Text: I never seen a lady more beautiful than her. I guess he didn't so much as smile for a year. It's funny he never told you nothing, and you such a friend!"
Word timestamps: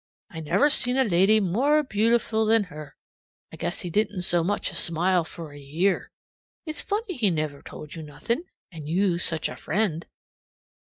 I 0.31 0.39
never 0.39 0.67
seen 0.71 0.97
a 0.97 1.03
lady 1.03 1.39
more 1.39 1.83
beautiful 1.83 2.47
than 2.47 2.63
her. 2.73 2.95
I 3.53 3.55
guess 3.55 3.81
he 3.81 3.91
didn't 3.91 4.23
so 4.23 4.43
much 4.43 4.71
as 4.71 4.79
smile 4.79 5.23
for 5.23 5.51
a 5.53 5.59
year. 5.59 6.11
It's 6.65 6.81
funny 6.81 7.17
he 7.17 7.29
never 7.29 7.61
told 7.61 7.93
you 7.93 8.01
nothing, 8.01 8.45
and 8.71 8.89
you 8.89 9.19
such 9.19 9.47
a 9.47 9.55
friend!" 9.55 10.07